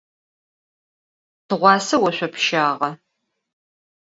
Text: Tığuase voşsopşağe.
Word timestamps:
Tığuase 1.47 1.95
voşsopşağe. 2.01 2.89